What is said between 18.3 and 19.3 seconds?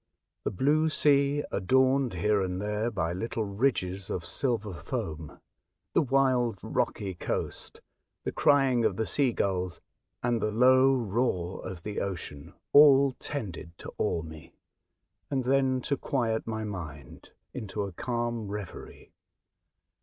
reverie.